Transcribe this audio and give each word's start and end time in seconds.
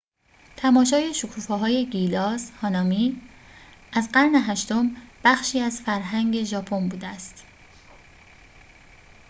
تماشای 0.57 1.13
شکوفه‌های 1.13 1.85
گیلاس 1.85 2.51
هانامی 2.61 3.21
از 3.93 4.09
قرن 4.13 4.35
هشتم 4.35 4.95
بخشی 5.23 5.59
از 5.59 5.81
فرهنگ 5.81 6.43
ژاپن 6.43 6.89
بوده 6.89 7.07
است 7.07 7.43